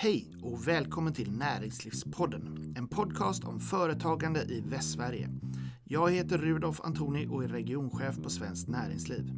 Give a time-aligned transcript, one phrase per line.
[0.00, 5.28] Hej och välkommen till Näringslivspodden, en podcast om företagande i Västsverige.
[5.84, 9.30] Jag heter Rudolf Antoni och är regionchef på Svenskt Näringsliv.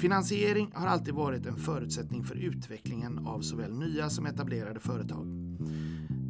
[0.00, 5.26] Finansiering har alltid varit en förutsättning för utvecklingen av såväl nya som etablerade företag.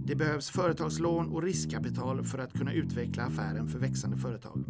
[0.06, 4.64] Det behövs företagslån och riskkapital för att kunna utveckla affären för växande företag.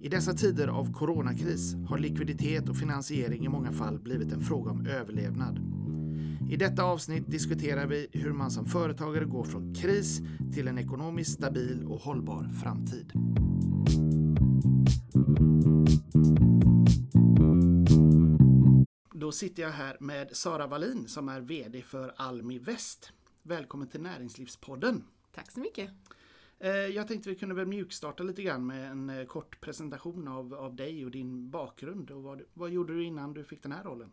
[0.00, 4.70] I dessa tider av coronakris har likviditet och finansiering i många fall blivit en fråga
[4.70, 5.69] om överlevnad.
[6.50, 10.20] I detta avsnitt diskuterar vi hur man som företagare går från kris
[10.54, 13.12] till en ekonomiskt stabil och hållbar framtid.
[19.14, 23.12] Då sitter jag här med Sara Wallin som är VD för Almi Väst.
[23.42, 25.04] Välkommen till Näringslivspodden.
[25.34, 25.90] Tack så mycket.
[26.58, 30.54] Eh, jag tänkte vi kunde väl mjukstarta lite grann med en eh, kort presentation av,
[30.54, 32.10] av dig och din bakgrund.
[32.10, 34.12] Och vad, vad gjorde du innan du fick den här rollen?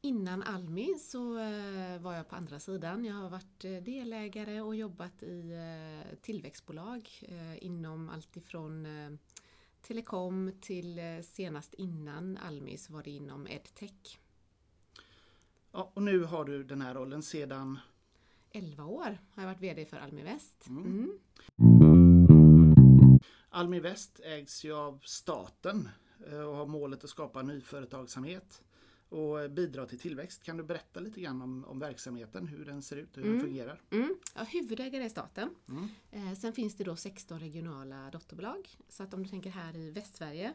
[0.00, 3.04] Innan Almi så eh, var jag på andra sidan.
[3.04, 5.52] Jag har varit delägare och jobbat i
[6.22, 7.10] tillväxtbolag
[7.56, 8.86] inom allt ifrån
[9.80, 14.18] telekom till senast innan Almi så var det inom edtech.
[15.72, 17.78] Ja, och nu har du den här rollen sedan
[18.50, 20.68] 11 år har jag varit VD för Almi Väst.
[20.68, 21.18] Mm.
[21.58, 23.18] Mm.
[23.48, 25.88] Almi Väst ägs ju av staten
[26.26, 28.62] eh, och har målet att skapa nyföretagsamhet
[29.08, 30.42] och bidra till tillväxt.
[30.42, 33.38] Kan du berätta lite grann om, om verksamheten, hur den ser ut och hur mm.
[33.38, 33.82] den fungerar?
[33.90, 34.16] Mm.
[34.34, 35.54] Ja, huvudägare är staten.
[35.68, 35.88] Mm.
[36.10, 38.68] Eh, sen finns det då 16 regionala dotterbolag.
[38.88, 40.54] Så att om du tänker här i Västsverige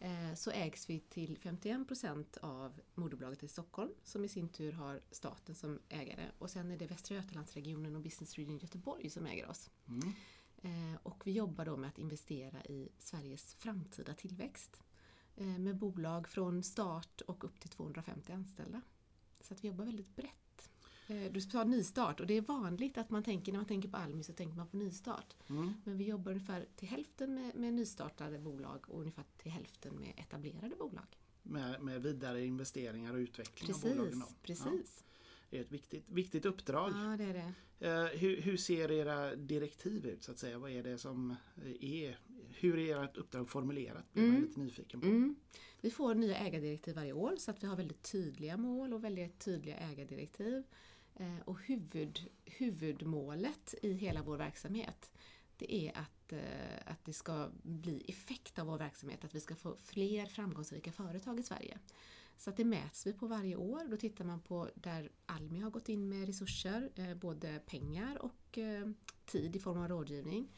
[0.00, 4.72] Eh, så ägs vi till 51 procent av moderbolaget i Stockholm som i sin tur
[4.72, 9.26] har staten som ägare och sen är det Västra Götalandsregionen och Business Region Göteborg som
[9.26, 9.70] äger oss.
[9.88, 10.12] Mm.
[10.56, 14.82] Eh, och vi jobbar då med att investera i Sveriges framtida tillväxt
[15.34, 18.80] med bolag från start och upp till 250 anställda.
[19.40, 20.40] Så att vi jobbar väldigt brett
[21.10, 23.96] Eh, du sa nystart och det är vanligt att man tänker, när man tänker på
[23.96, 25.36] Almi så tänker man på nystart.
[25.48, 25.72] Mm.
[25.84, 30.12] Men vi jobbar ungefär till hälften med, med nystartade bolag och ungefär till hälften med
[30.16, 31.18] etablerade bolag.
[31.42, 34.22] Med, med vidare investeringar och utveckling precis, av bolagen?
[34.42, 35.04] Precis.
[35.04, 35.06] Ja.
[35.50, 36.92] Det är ett viktigt, viktigt uppdrag.
[36.94, 37.52] Ja, det är det.
[37.88, 40.58] Uh, hur, hur, ser era direktiv ut så att säga?
[40.58, 41.36] Vad är det som
[41.80, 42.18] är,
[42.54, 44.12] hur är ert uppdrag formulerat?
[44.12, 44.34] Blir mm.
[44.34, 45.06] man lite nyfiken på.
[45.06, 45.36] Mm.
[45.80, 49.38] Vi får nya ägardirektiv varje år så att vi har väldigt tydliga mål och väldigt
[49.38, 50.62] tydliga ägardirektiv.
[51.14, 55.10] Eh, och huvud, huvudmålet i hela vår verksamhet
[55.56, 59.54] det är att, eh, att det ska bli effekt av vår verksamhet, att vi ska
[59.54, 61.78] få fler framgångsrika företag i Sverige.
[62.36, 63.84] Så att det mäts vi på varje år.
[63.90, 68.58] Då tittar man på där Almi har gått in med resurser, eh, både pengar och
[69.24, 70.48] tid i form av rådgivning.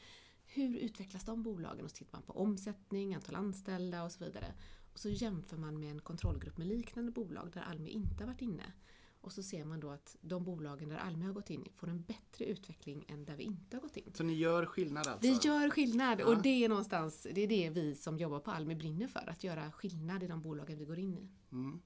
[0.54, 1.84] Hur utvecklas de bolagen?
[1.84, 4.54] Och så tittar man på omsättning, antal anställda och så vidare.
[4.92, 8.42] Och så jämför man med en kontrollgrupp med liknande bolag där Almi inte har varit
[8.42, 8.72] inne.
[9.20, 12.02] Och så ser man då att de bolagen där Almi har gått in får en
[12.02, 14.12] bättre utveckling än där vi inte har gått in.
[14.14, 15.28] Så ni gör skillnad alltså?
[15.28, 16.26] Vi gör skillnad ja.
[16.26, 19.44] och det är någonstans det är det vi som jobbar på Almi brinner för, att
[19.44, 21.30] göra skillnad i de bolagen vi går in i.
[21.52, 21.80] Mm.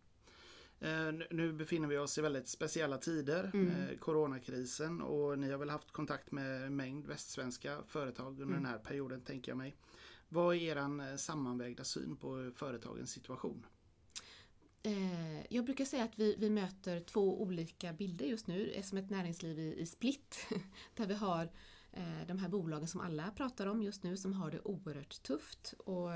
[0.80, 3.70] Eh, nu befinner vi oss i väldigt speciella tider, mm.
[3.70, 8.62] eh, coronakrisen och ni har väl haft kontakt med en mängd västsvenska företag under mm.
[8.62, 9.76] den här perioden tänker jag mig.
[10.28, 10.76] Vad är er
[11.10, 13.66] eh, sammanvägda syn på företagens situation?
[15.48, 19.58] Jag brukar säga att vi, vi möter två olika bilder just nu, som ett näringsliv
[19.58, 20.46] i, i split.
[20.94, 21.48] Där vi har
[22.26, 26.10] de här bolagen som alla pratar om just nu som har det oerhört tufft och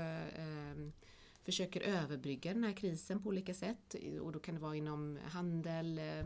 [1.43, 3.95] försöker överbrygga den här krisen på olika sätt.
[4.21, 6.19] Och då kan det vara inom handel, eh,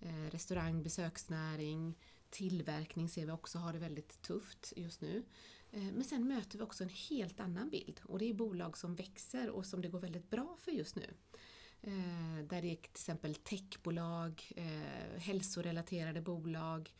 [0.00, 1.98] eh, restaurang, besöksnäring,
[2.30, 5.24] tillverkning ser vi också har det väldigt tufft just nu.
[5.72, 8.94] Eh, men sen möter vi också en helt annan bild och det är bolag som
[8.94, 11.14] växer och som det går väldigt bra för just nu.
[12.48, 14.52] Där det är till exempel techbolag,
[15.16, 16.90] hälsorelaterade bolag,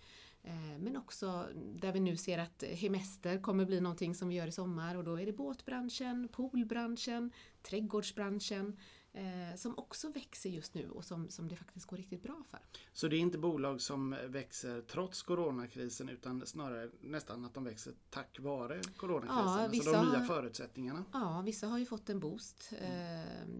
[0.46, 4.46] Eh, men också där vi nu ser att hemester kommer bli någonting som vi gör
[4.46, 4.94] i sommar.
[4.94, 7.30] Och då är det båtbranschen, poolbranschen,
[7.62, 8.76] trädgårdsbranschen
[9.16, 12.58] eh, som också växer just nu och som, som det faktiskt går riktigt bra för.
[12.92, 17.94] Så det är inte bolag som växer trots coronakrisen utan snarare nästan att de växer
[18.10, 19.46] tack vare coronakrisen?
[19.46, 21.04] Ja, alltså de nya förutsättningarna?
[21.12, 22.88] Ja, vissa har ju fått en boost eh,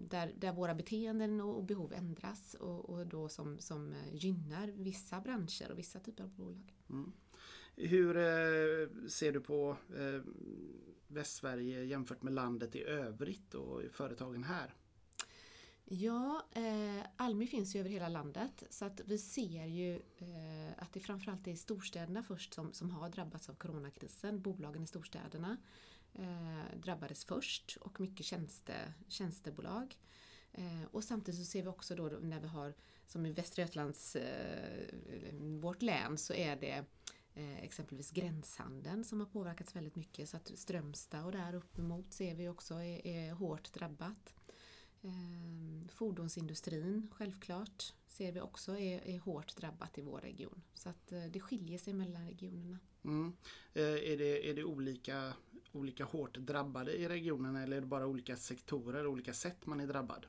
[0.09, 5.21] där, där våra beteenden och, och behov ändras och, och då som, som gynnar vissa
[5.21, 6.75] branscher och vissa typer av bolag.
[6.89, 7.11] Mm.
[7.75, 10.21] Hur eh, ser du på eh,
[11.07, 14.73] Västsverige jämfört med landet i övrigt och företagen här?
[15.89, 20.93] Ja, eh, Almi finns ju över hela landet så att vi ser ju eh, att
[20.93, 24.41] det framförallt är storstäderna först som, som har drabbats av coronakrisen.
[24.41, 25.57] Bolagen i storstäderna
[26.13, 29.97] eh, drabbades först och mycket tjänste, tjänstebolag.
[30.51, 32.73] Eh, och samtidigt så ser vi också då när vi har,
[33.05, 34.93] som i Västra Götalands eh,
[35.61, 36.85] vårt län så är det
[37.33, 40.29] eh, exempelvis gränshandeln som har påverkats väldigt mycket.
[40.29, 44.33] Så att Strömstad och där uppemot ser vi också är, är hårt drabbat.
[45.07, 50.61] Eh, fordonsindustrin självklart ser vi också är, är hårt drabbat i vår region.
[50.73, 52.79] Så att eh, det skiljer sig mellan regionerna.
[53.03, 53.33] Mm.
[53.73, 55.33] Eh, är, det, är det olika,
[55.71, 59.87] olika hårt drabbade i regionen eller är det bara olika sektorer, olika sätt man är
[59.87, 60.25] drabbad?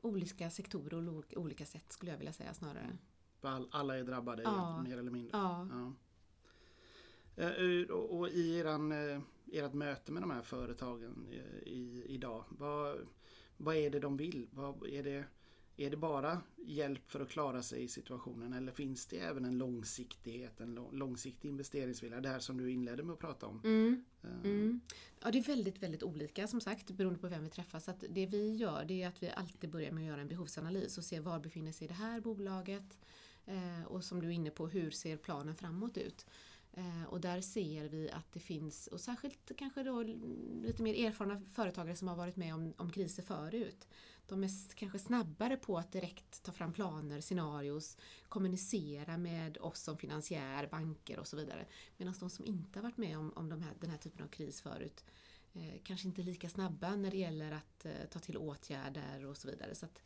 [0.00, 2.98] Olika sektorer och olika sätt skulle jag vilja säga snarare.
[3.40, 4.82] All, alla är drabbade Ja.
[4.82, 5.30] mer eller mindre?
[5.32, 5.68] Ja.
[5.70, 5.92] Ja.
[7.44, 8.92] Eh, Och och i eran,
[9.52, 11.26] ert möte med de här företagen
[11.66, 13.06] i, idag, vad,
[13.56, 14.46] vad är det de vill?
[14.50, 15.24] Vad, är, det,
[15.76, 19.58] är det bara hjälp för att klara sig i situationen eller finns det även en
[19.58, 22.20] långsiktighet, en lång- långsiktig investeringsvilja?
[22.20, 23.60] Det här som du inledde med att prata om.
[23.64, 24.04] Mm.
[24.22, 24.80] Eh, Mm.
[25.20, 27.78] Ja, det är väldigt, väldigt olika som sagt beroende på vem vi träffar.
[27.80, 30.98] Så det vi gör det är att vi alltid börjar med att göra en behovsanalys
[30.98, 32.98] och se var befinner sig det här bolaget
[33.46, 36.26] eh, och som du är inne på, hur ser planen framåt ut?
[36.72, 40.02] Eh, och där ser vi att det finns, och särskilt kanske då
[40.62, 43.88] lite mer erfarna företagare som har varit med om, om kriser förut.
[44.26, 47.96] De är kanske snabbare på att direkt ta fram planer, scenarios,
[48.28, 51.66] kommunicera med oss som finansiär, banker och så vidare.
[51.96, 54.28] Medan de som inte har varit med om, om de här, den här typen av
[54.28, 55.04] kris förut
[55.52, 59.36] eh, kanske inte är lika snabba när det gäller att eh, ta till åtgärder och
[59.36, 59.74] så vidare.
[59.74, 60.02] Så att,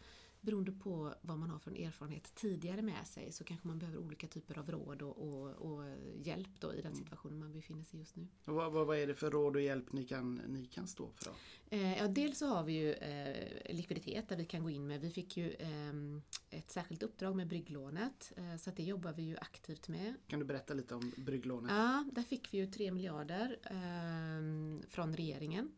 [0.47, 3.99] beroende på vad man har för en erfarenhet tidigare med sig så kanske man behöver
[3.99, 5.85] olika typer av råd och, och, och
[6.23, 8.27] hjälp då i den situationen man befinner sig just nu.
[8.45, 11.11] och vad, vad, vad är det för råd och hjälp ni kan, ni kan stå
[11.11, 11.33] för?
[11.71, 15.01] Eh, ja, dels så har vi ju eh, likviditet där vi kan gå in med.
[15.01, 19.23] Vi fick ju ehm, ett särskilt uppdrag med brygglånet eh, så att det jobbar vi
[19.23, 20.15] ju aktivt med.
[20.27, 21.71] Kan du berätta lite om brygglånet?
[21.71, 25.73] Ja, där fick vi ju 3 miljarder ehm, från regeringen.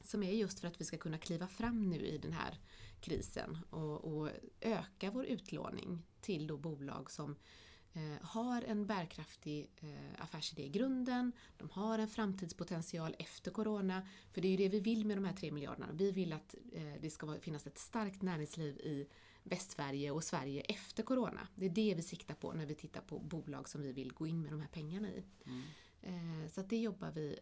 [0.00, 2.58] Som är just för att vi ska kunna kliva fram nu i den här
[3.00, 7.36] krisen och, och öka vår utlåning till då bolag som
[7.92, 14.08] eh, har en bärkraftig eh, affärsidé i grunden, de har en framtidspotential efter Corona.
[14.32, 15.88] För det är ju det vi vill med de här 3 miljarderna.
[15.92, 19.06] Vi vill att eh, det ska finnas ett starkt näringsliv i
[19.42, 21.48] Västsverige och Sverige efter Corona.
[21.54, 24.26] Det är det vi siktar på när vi tittar på bolag som vi vill gå
[24.26, 25.24] in med de här pengarna i.
[26.02, 27.38] Eh, så det jobbar vi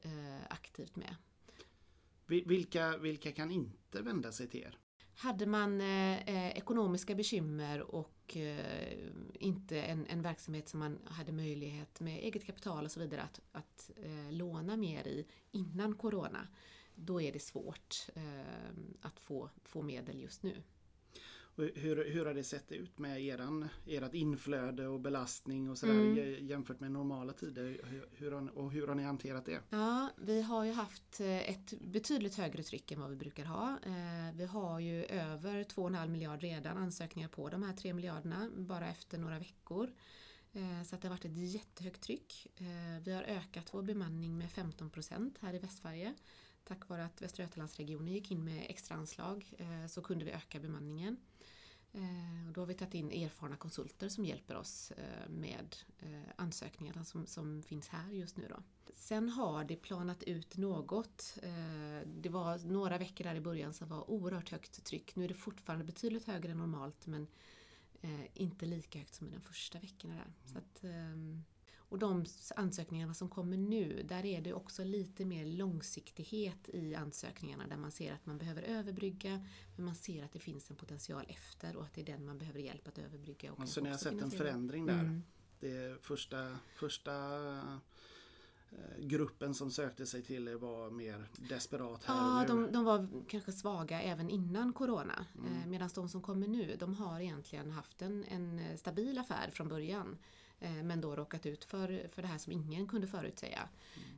[0.48, 1.16] aktivt med.
[2.26, 4.78] Vi- Vilka, vilka kan inte vända sig till er?
[5.16, 8.98] Hade man eh, eh, ekonomiska bekymmer och eh,
[9.34, 13.40] inte en, en verksamhet som man hade möjlighet med eget kapital och så vidare att,
[13.52, 16.48] att eh, låna mer i innan Corona,
[16.94, 20.62] då är det svårt eh, att få, få medel just nu.
[21.56, 26.46] Hur, hur har det sett ut med eran, ert inflöde och belastning och sådär Mm.
[26.46, 27.80] jämfört med normala tider?
[27.84, 29.60] Hur, hur har, ni- och hur har ni hanterat det?
[29.70, 33.78] Ja, vi har ju haft eh, ett betydligt högre tryck än vad vi brukar ha.
[33.86, 38.88] Eh, Vi har ju över 2,5 miljard redan ansökningar på de här 3 miljarderna bara
[38.88, 39.90] efter några veckor.
[40.52, 42.46] Eh, Så det har varit ett jättehögt tryck.
[43.04, 46.14] Vi har ökat vår bemanning med 15 procent här i Västsverige.
[46.64, 49.52] Tack vare att Västra Götalandsregionen gick in med extra anslag
[49.88, 51.16] så kunde vi öka bemanningen.
[51.94, 56.22] Eh, och Då har vi tagit in erfarna konsulter som hjälper oss eh, med eh,
[56.36, 58.46] ansökningarna som, som finns här just nu.
[58.48, 58.62] Då.
[58.94, 61.38] Sen har det planat ut något.
[61.42, 65.16] Eh, Det var några veckor där i början som var oerhört högt tryck.
[65.16, 67.26] Nu är det fortfarande betydligt högre än normalt men
[68.00, 70.32] eh, inte lika högt som i de första veckorna där.
[70.44, 71.44] Så att, ehm,
[71.88, 72.24] och de
[72.56, 77.90] ansökningarna som kommer nu, där är det också lite mer långsiktighet i ansökningarna där man
[77.90, 81.84] ser att man behöver överbrygga men man ser att det finns en potential efter och
[81.84, 83.52] att det är den man behöver hjälp att överbrygga.
[83.52, 85.00] Och Så ni har sett en förändring där?
[85.00, 85.22] Mm.
[85.60, 87.12] Det första, första
[88.70, 92.66] eh, gruppen som sökte sig till er var mer desperat här Ja, och nu.
[92.66, 95.26] de, de var kanske svaga även innan Corona.
[95.38, 95.52] Mm.
[95.52, 99.68] Eh, Medan de som kommer nu, de har egentligen haft en, en stabil affär från
[99.68, 100.18] början.
[100.60, 103.68] Eh, Men då råkat ut för, för det här som ingen kunde förutsäga.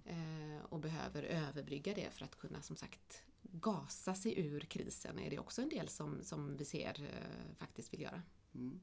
[0.06, 0.60] Mm.
[0.68, 5.18] Och behöver överbrygga det för att kunna som sagt gasa sig ur krisen.
[5.18, 8.22] är det också en del som, som vi ser eh, faktiskt vill göra.
[8.54, 8.80] Mm.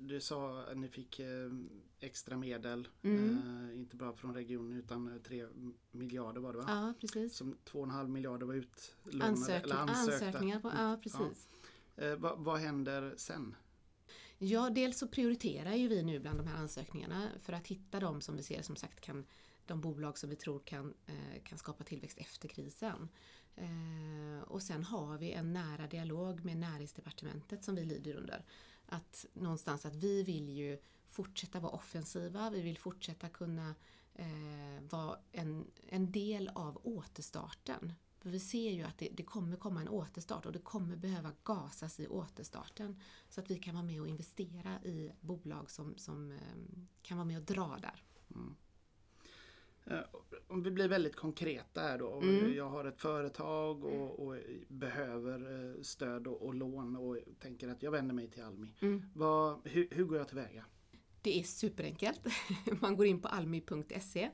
[0.00, 1.20] Du sa att ni fick
[2.00, 3.68] extra medel, Mm.
[3.70, 5.46] eh, inte bara från regionen utan eh, 3
[5.90, 6.64] miljarder var det va?
[6.68, 7.36] Ja, precis.
[7.36, 10.26] Som 2,5 miljarder var utlånade Ansökning, eller ansökta.
[10.26, 11.48] ansökningar på, ja precis.
[11.96, 13.54] Eh, vad, vad händer sen?
[14.38, 18.20] Ja, dels så prioriterar ju vi nu bland de här ansökningarna för att hitta de
[18.20, 19.26] som vi ser som sagt kan
[19.66, 23.08] de bolag som vi tror kan, eh, kan skapa tillväxt efter krisen.
[23.56, 28.44] Eh, och sen har vi en nära dialog med näringsdepartementet som vi lyder under.
[28.86, 30.78] Att någonstans att vi vill ju
[31.10, 33.74] fortsätta vara offensiva, vi vill fortsätta kunna
[34.14, 39.56] eh, vara en, en del av återstarten för vi ser ju att det, det, kommer
[39.56, 43.00] komma en återstart och det kommer behöva gasas i återstarten.
[43.28, 46.38] Så att vi kan vara med och investera i bolag som, som eh,
[47.02, 48.02] kan vara med och dra där.
[48.34, 48.56] Mm.
[49.90, 50.00] Eh,
[50.48, 52.20] om vi blir väldigt konkreta här då.
[52.20, 52.54] Mm.
[52.54, 54.36] Jag har ett företag och, och
[54.68, 58.74] behöver eh, stöd och, och, lån och tänker att jag vänder mig till Almi.
[58.80, 59.04] Mm.
[59.14, 60.64] Vad, hur, hur, går jag tillväga?
[61.22, 62.20] Det är superenkelt.
[62.80, 64.30] Man går in på almi.se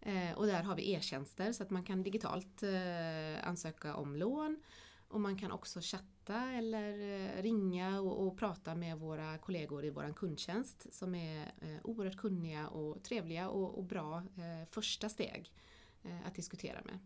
[0.00, 4.62] Eh, och där har vi e-tjänster så att man kan digitalt eh, ansöka om lån
[5.08, 9.90] och man kan också chatta eller eh, ringa och, och prata med våra kollegor i
[9.90, 15.52] vår kundtjänst som är eh, oerhört kunniga och trevliga och, och bra eh, första steg
[16.02, 16.98] eh, att diskutera med.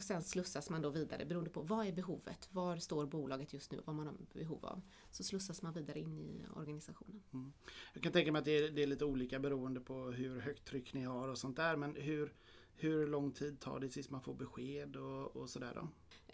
[0.00, 2.48] Och sen slussas man då vidare beroende på vad är behovet?
[2.50, 3.80] Var står bolaget just nu?
[3.84, 4.82] Vad man har behov av?
[5.10, 7.22] Så slussas man vidare in i organisationen.
[7.32, 7.52] Mm.
[7.94, 10.64] Jag kan tänka mig att det är, det är, lite olika beroende på hur högt
[10.64, 11.76] tryck ni har och sånt där.
[11.76, 12.32] Men hur,
[12.74, 15.88] hur lång tid tar det tills man får besked och, och sådär då?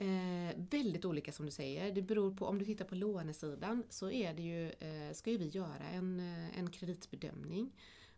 [0.04, 1.92] Eh, väldigt olika som du säger.
[1.92, 5.38] Det beror på, om du tittar på lånesidan så är det ju, eh, ska ju
[5.38, 7.72] vi göra en, eh, en kreditbedömning.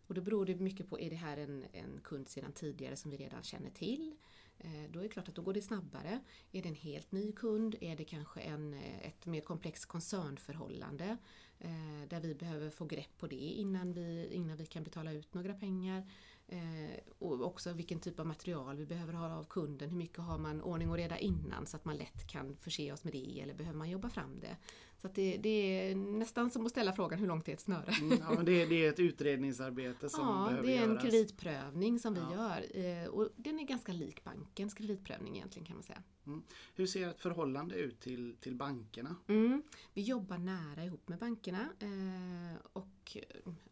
[0.07, 3.11] Och då beror det mycket på, är det här en, en kund sedan tidigare som
[3.11, 4.15] vi redan känner till?
[4.59, 6.19] Eh, då är det klart att då går det snabbare.
[6.51, 7.75] Är det en helt ny kund?
[7.81, 11.17] Är det kanske en, eh, ett mer komplext koncernförhållande?
[11.59, 15.33] Eh, där vi behöver få grepp på det innan vi, innan vi kan betala ut
[15.33, 16.11] några pengar.
[16.51, 19.89] Eh, och också vilken typ av material vi behöver ha av kunden.
[19.89, 23.03] Hur mycket har man ordning och reda innan så att man lätt kan förse oss
[23.03, 24.57] med det eller behöver man jobba fram det?
[25.01, 27.91] Så det, det, är nästan som att ställa frågan hur långt är ett snöre?
[28.01, 30.79] Mm, ja, det, det är ett utredningsarbete som ja, behöver göras.
[30.79, 32.85] Ja, det är en kreditprövning som vi gör.
[33.03, 36.03] Eh, och den är ganska lik bankens kreditprövning egentligen kan man säga.
[36.25, 36.43] Mm.
[36.75, 39.15] Hur ser ett förhållande ut till, till bankerna?
[39.27, 39.63] Mm.
[39.93, 43.17] Vi jobbar nära ihop med bankerna eh, och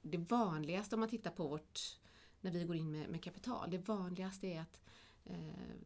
[0.01, 1.79] det vanligaste om man tittar på vårt
[2.41, 3.71] när vi går in med, med kapital.
[3.71, 4.79] Det vanligaste är att
[5.25, 5.35] eh,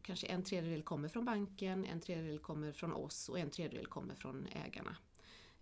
[0.02, 4.14] kanske en tredjedel kommer från banken, en tredjedel kommer från oss och en tredjedel kommer
[4.14, 4.96] från ägarna.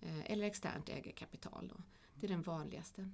[0.01, 1.69] Eh, eller externt ägarkapital.
[1.69, 1.83] Då.
[2.15, 3.11] Det är den vanligaste.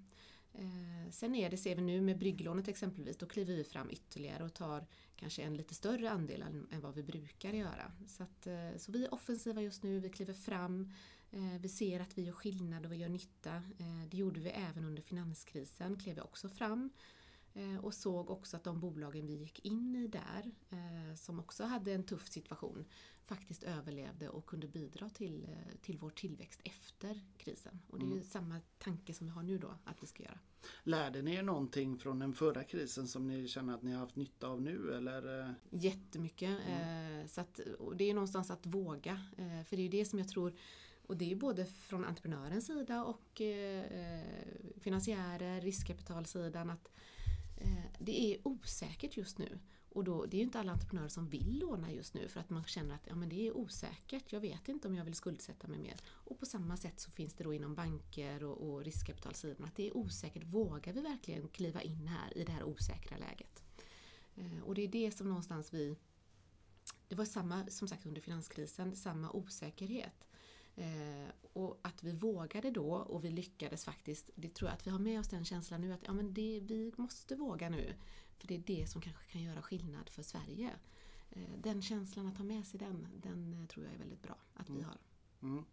[0.52, 4.44] Eh, sen är det, ser vi nu med brygglånet exempelvis, då kliver vi fram ytterligare
[4.44, 7.92] och tar kanske en lite större andel än, än vad vi brukar göra.
[8.06, 10.92] Så, att, eh, så vi är offensiva just nu, vi kliver fram,
[11.30, 13.54] eh, vi ser att vi gör skillnad och vi gör nytta.
[13.54, 16.90] Eh, det gjorde vi även under finanskrisen, klev vi också fram
[17.80, 21.92] och såg också att de bolagen vi gick in i där, eh, som också hade
[21.92, 22.84] en tuff situation,
[23.26, 27.78] faktiskt överlevde och kunde bidra till, eh, till vår tillväxt efter krisen.
[27.88, 28.24] Och det är ju mm.
[28.24, 30.38] samma tanke som vi har nu då, att vi ska göra.
[30.82, 34.16] Lärde ni er någonting från den förra krisen som ni känner att ni har haft
[34.16, 34.94] nytta av nu?
[34.94, 35.54] Eller?
[35.70, 36.60] Jättemycket.
[36.66, 37.28] Mm.
[37.28, 37.60] Så att,
[37.96, 39.20] det är någonstans att våga.
[39.66, 40.54] För det är det som jag tror
[41.06, 43.40] och det är både från entreprenörens sida och
[44.80, 46.70] finansiärer, riskkapitalsidan.
[46.70, 47.25] att Eh,
[47.56, 49.58] Eh, det är osäkert just nu.
[49.96, 52.50] Och då, det är ju inte alla entreprenörer som vill låna just nu för att
[52.50, 55.68] man känner att ja, men det är osäkert, jag vet inte om jag vill skuldsätta
[55.68, 55.96] mig mer.
[56.06, 59.86] Och på samma sätt så finns det då inom banker och, och riskkapitalsidan att det
[59.86, 60.44] är osäkert.
[60.44, 63.64] Vågar vi verkligen kliva in här i det här osäkra läget?
[64.36, 65.96] Eh, och det är det som någonstans vi...
[67.08, 70.26] Det var samma, som sagt under finanskrisen, samma osäkerhet.
[70.76, 74.90] Eh, och att vi vågade då och vi lyckades faktiskt, det tror jag att vi
[74.90, 77.94] har med oss den känslan nu att ja, men det, vi måste våga nu.
[78.38, 80.70] För det är det som kanske kan göra skillnad för Sverige.
[81.30, 84.36] Eh, den känslan, att ha med sig den, den eh, tror jag är väldigt bra
[84.54, 84.98] att vi har.
[85.42, 85.64] Mm.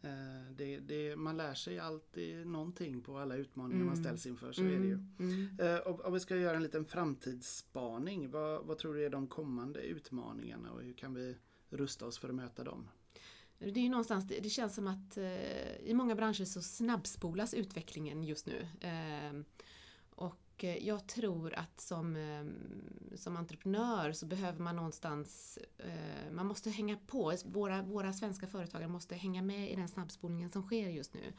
[0.00, 3.86] Eh, det, det, man lär sig alltid någonting på alla utmaningar mm.
[3.86, 4.74] man ställs inför, så mm.
[4.74, 4.92] är det ju.
[4.92, 5.58] Mm.
[5.58, 5.82] mm.
[6.04, 10.72] Om vi ska göra en liten framtidsspaning, vad, vad tror du är de kommande utmaningarna
[10.72, 11.36] och hur kan vi
[11.70, 12.88] rusta oss för att möta dem?
[13.58, 18.46] Det är någonstans, det, känns som att eh, i många branscher så snabbspolas utvecklingen just
[18.46, 18.68] nu.
[18.80, 19.44] Ehm,
[20.10, 22.54] och eh, jag tror att som, ehm,
[23.14, 28.88] som entreprenör så behöver man någonstans, eh, man måste hänga på, våra, våra svenska företagare
[28.88, 31.32] måste hänga med i den snabbspolningen som sker just nu.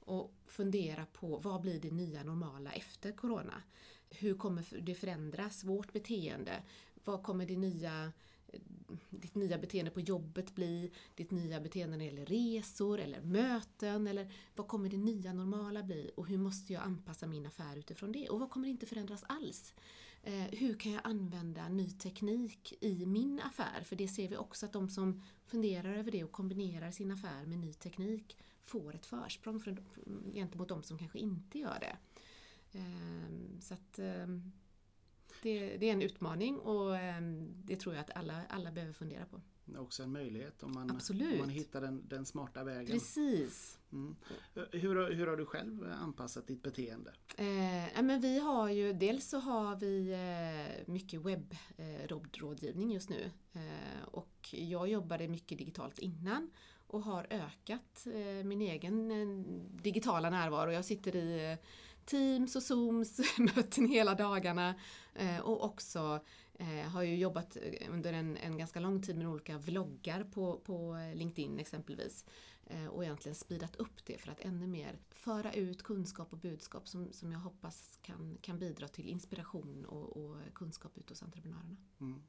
[0.00, 3.62] Och fundera på vad blir det nya normala efter Corona?
[4.10, 6.62] Hur kommer det förändras, vårt beteende?
[7.04, 8.12] Vad kommer det nya
[9.10, 14.06] ditt nya beteende på jobbet bli, ditt nya beteende när det gäller resor eller möten
[14.06, 18.12] eller vad kommer det nya normala bli och hur måste jag anpassa min affär utifrån
[18.12, 19.74] det och vad kommer inte förändras alls?
[20.22, 23.82] Eh, hur kan jag använda ny teknik i min affär?
[23.84, 27.46] För det ser vi också att de som funderar över det och kombinerar sin affär
[27.46, 29.62] med ny teknik får ett försprång
[30.34, 31.96] gentemot de som kanske inte gör det.
[32.78, 34.26] Eh, så att eh,
[35.46, 39.26] det, det, är en utmaning och ehm, det tror jag att alla, alla behöver fundera
[39.26, 39.40] på.
[39.64, 41.32] Det är också en möjlighet om man, Absolut.
[41.32, 42.92] om man hittar den, den smarta vägen.
[42.92, 43.78] Precis.
[43.92, 44.16] Mm.
[44.54, 47.12] Hur, hur har du själv anpassat ditt beteende?
[47.36, 53.30] Eh, men vi har ju, dels så har vi eh, mycket webbrådgivning eh, just nu.
[53.52, 56.50] Eh, och jag jobbade mycket digitalt innan
[56.86, 59.28] och har ökat eh, min egen eh,
[59.82, 60.72] digitala närvaro.
[60.72, 61.56] Jag sitter i
[62.06, 64.74] Teams och Zooms möten hela dagarna
[65.14, 66.20] eh, och också
[66.58, 70.60] eh, har ju jobbat eh, under en, en ganska lång tid med olika vloggar på,
[70.64, 72.24] på LinkedIn exempelvis.
[72.90, 77.12] Och egentligen speedat upp det för att ännu mer föra ut kunskap och budskap som,
[77.12, 81.76] som jag hoppas kan, kan bidra till inspiration och, och kunskap ut hos entreprenörerna.
[82.00, 82.22] Mm.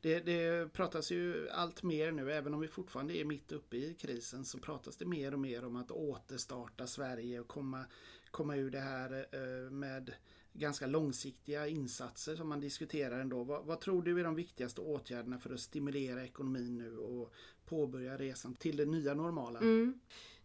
[0.00, 3.94] Det, det, pratas ju allt mer nu, även om vi fortfarande är mitt uppe i
[3.94, 7.84] krisen, så pratas det mer och mer om att återstarta Sverige och komma,
[8.36, 10.14] komma ur det här eh, med
[10.52, 13.44] ganska långsiktiga insatser som man diskuterar ändå.
[13.44, 17.32] Vad, vad, tror du är de viktigaste åtgärderna för att stimulera ekonomin nu och
[17.66, 19.58] påbörja resan till det nya normala?
[19.58, 20.00] Mm.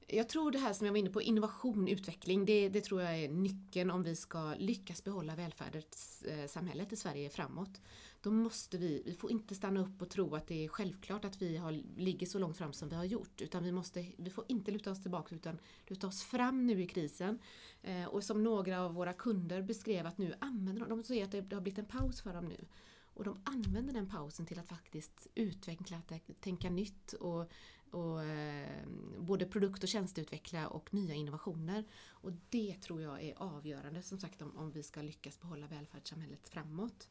[0.07, 3.19] Jag tror det här som jag var inne på, innovation, utveckling, det, det tror jag
[3.19, 7.81] är nyckeln om vi ska lyckas behålla välfärdssamhället i Sverige framåt.
[8.21, 11.41] Då måste vi, vi får inte stanna upp och tro att det är självklart att
[11.41, 13.41] vi har, ligger så långt fram som vi har gjort.
[13.41, 16.87] Utan vi, måste, vi får inte luta oss tillbaka utan luta oss fram nu i
[16.87, 17.39] krisen.
[17.81, 21.31] Eh, och som några av våra kunder beskrev att nu använder de, de säger att
[21.31, 22.65] det, det har blivit en paus för dem nu.
[23.13, 26.01] Och de använder den pausen till att faktiskt utveckla,
[26.39, 27.51] tänka nytt och,
[27.91, 28.87] och eh,
[29.19, 31.83] både produkt och tjänsteutveckla och nya innovationer.
[32.09, 36.49] Och det tror jag är avgörande som sagt om, om vi ska lyckas behålla välfärdssamhället
[36.49, 37.07] framåt.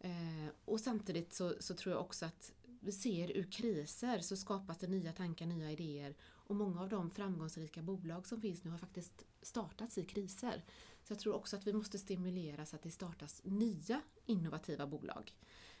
[0.00, 4.78] Eh, och samtidigt så, så, tror jag också att vi ser ur kriser så skapas
[4.78, 8.78] det nya tankar, nya idéer och många av de framgångsrika bolag som finns nu har
[8.78, 10.64] faktiskt startats i kriser.
[11.02, 15.34] Så jag tror också att vi måste stimulera så att det startas nya innovativa bolag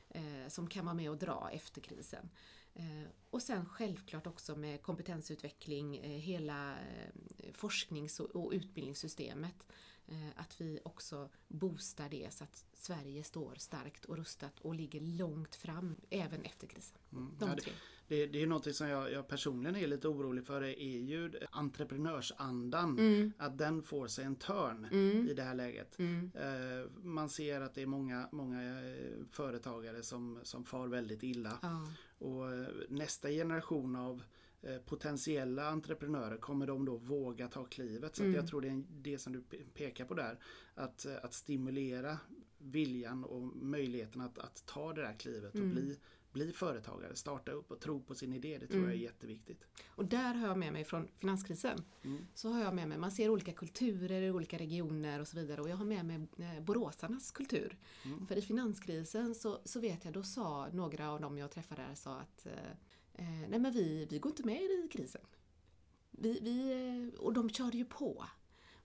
[0.08, 2.30] eh, som kan vara med och dra efter krisen.
[2.74, 9.66] Eh, och sen självklart också med kompetensutveckling, eh, hela eh, forsknings och utbildningssystemet.
[10.36, 15.54] Att vi också boostar det så att Sverige står starkt och rustat och ligger långt
[15.54, 16.98] fram även efter krisen.
[17.12, 17.34] Mm.
[17.38, 17.72] De ja, det,
[18.08, 22.98] det, det, är något som jag, jag, personligen är lite orolig för är ju entreprenörsandan.
[22.98, 23.32] Mm.
[23.38, 25.28] Att den får sig en törn mm.
[25.28, 25.98] i det här läget.
[25.98, 26.30] Mm.
[27.02, 28.60] Man ser att det är många, många
[29.30, 31.58] företagare som, som far väldigt illa.
[31.62, 31.92] Ja.
[32.18, 34.22] Och eh, nästa generation av eh,
[34.86, 38.16] potentiella entreprenörer kommer de då våga ta klivet.
[38.16, 38.34] Så mm.
[38.34, 39.42] jag tror det är det som du
[39.74, 40.38] pekar på där.
[40.74, 42.18] Att, eh, att stimulera
[42.58, 45.74] viljan och möjligheten att, att ta det där klivet och mm.
[45.74, 45.98] bli,
[46.32, 48.58] bli företagare, starta upp och tro på sin idé.
[48.58, 48.90] Det tror mm.
[48.90, 49.04] jag är mm.
[49.04, 49.64] jätteviktigt.
[49.88, 51.78] Och där har jag med mig från finanskrisen.
[52.02, 52.26] Mm.
[52.34, 55.60] Så har jag med mig, man ser olika kulturer i olika regioner och så vidare
[55.60, 56.26] och jag har med mig
[56.60, 57.78] boråsarnas kultur.
[58.04, 58.26] Mm.
[58.26, 61.94] För i finanskrisen så, så vet jag, då sa några av dem jag träffade där
[61.94, 62.46] sa att
[63.20, 65.22] eh, nej men vi, vi går inte med i krisen.
[66.10, 68.24] Vi, vi, eh, och de körde ju på.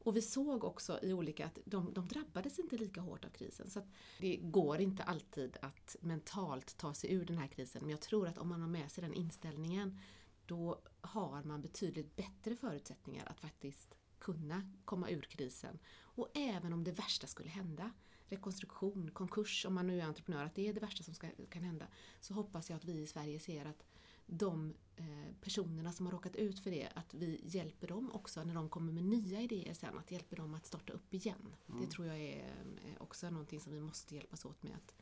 [0.05, 3.69] Och vi såg också i olika att de, de drabbades inte lika hårt av krisen.
[3.69, 3.81] Så
[4.19, 7.81] det går inte alltid att mentalt ta sig ur den här krisen.
[7.81, 9.99] Men jag tror att om man har med sig den inställningen
[10.45, 15.79] då har man betydligt bättre förutsättningar att faktiskt kunna komma ur krisen.
[16.01, 17.91] Och även om det värsta skulle hända,
[18.27, 21.63] rekonstruktion, konkurs, om man nu är entreprenör, att det är det värsta som ska, kan
[21.63, 21.87] hända,
[22.19, 23.83] så hoppas jag att vi i Sverige ser att
[24.25, 28.55] de eh, personerna som har råkat ut för det, att vi hjälper dem också när
[28.55, 31.55] de kommer med nya idéer sen, att hjälpa dem att starta upp igen.
[31.67, 31.81] Mm.
[31.81, 32.45] Det tror jag är
[32.85, 34.75] eh, också någonting som vi måste hjälpas åt med.
[34.75, 34.95] att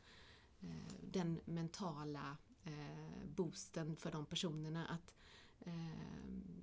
[0.60, 2.36] eh, Den mentala
[3.36, 5.14] boosten för de personerna att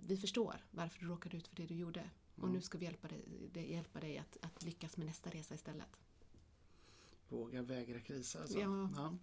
[0.07, 1.99] vi förstår varför du råkade ut för det du gjorde.
[1.99, 2.11] Mm.
[2.35, 5.97] Och nu ska vi hjälpa dig, hjälpa dig att, att lyckas med nästa resa istället.
[7.29, 8.59] Våga vägra krisa alltså.
[8.59, 8.89] Ja.
[8.95, 9.17] ja.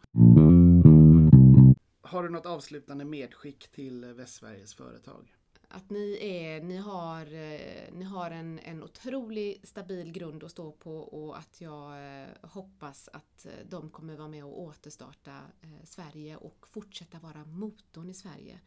[2.08, 5.34] Har du något avslutande medskick till Västsveriges företag?
[5.68, 10.72] Att ni, är, ni har, eh, ni har en, en otroligt stabil grund att stå
[10.72, 15.40] på och att jag eh, hoppas att eh, de kommer vara med och återstarta
[15.84, 18.60] Sverige och fortsätta vara motorn i Sverige.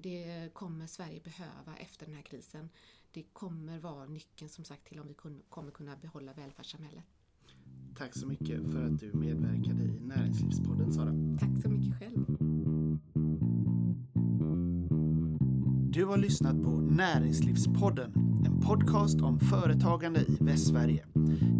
[0.00, 2.68] Det kommer Sverige behöva efter den här krisen.
[3.12, 5.14] Det kommer vara nyckeln som sagt till om vi
[5.48, 7.04] kommer kunna behålla välfärdssamhället.
[7.98, 11.14] Tack så mycket för att du medverkade i Näringslivspodden Sara.
[11.40, 12.35] Tack så mycket själv.
[15.96, 18.12] Du har lyssnat på Näringslivspodden,
[18.46, 21.04] en podcast om företagande i Västsverige.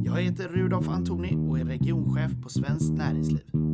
[0.05, 3.66] Jag heter Rudolf Antoni och är regionchef på Svenskt Näringsliv.